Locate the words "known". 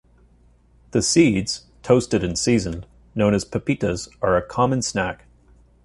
3.13-3.35